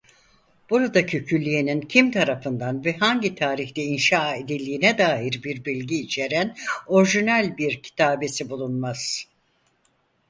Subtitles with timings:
[0.69, 6.55] Buradaki külliyenin kim tarafından ve hangi tarihte inşa edildiğine dair bir bilgi içeren
[6.87, 9.25] orijinal bir kitabesi bulunmaz.